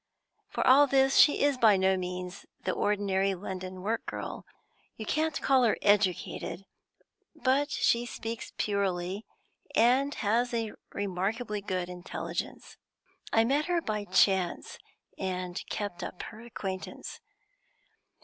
For 0.49 0.65
all 0.65 0.87
this, 0.87 1.17
she 1.17 1.43
is 1.43 1.59
by 1.59 1.77
no 1.77 1.95
means 1.95 2.47
the 2.63 2.71
ordinary 2.71 3.35
London 3.35 3.83
work 3.83 4.03
girl; 4.07 4.47
you 4.97 5.05
can't 5.05 5.39
call 5.39 5.61
her 5.63 5.77
educated, 5.83 6.65
but 7.35 7.69
she 7.69 8.07
speaks 8.07 8.51
purely, 8.57 9.27
and 9.75 10.15
has 10.15 10.55
a 10.55 10.71
remarkably 10.91 11.61
good 11.61 11.87
intelligence. 11.87 12.77
I 13.31 13.43
met 13.43 13.65
her 13.65 13.79
by 13.79 14.05
chance, 14.05 14.79
and 15.19 15.63
kept 15.69 16.01
up 16.01 16.19
her 16.23 16.41
acquaintance. 16.41 17.19